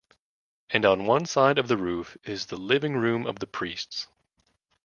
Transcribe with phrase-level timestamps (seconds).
[0.71, 4.07] And on one side of the roof is the living room of the priests.